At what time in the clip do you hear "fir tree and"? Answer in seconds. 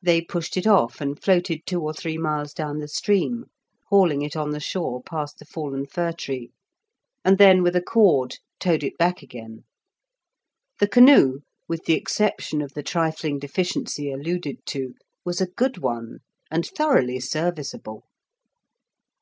5.84-7.36